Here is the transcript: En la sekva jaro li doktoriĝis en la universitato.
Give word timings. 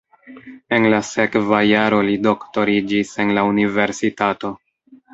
En 0.77 0.87
la 0.93 1.01
sekva 1.09 1.59
jaro 1.73 2.01
li 2.09 2.17
doktoriĝis 2.25 3.15
en 3.27 3.37
la 3.39 3.47
universitato. 3.55 4.57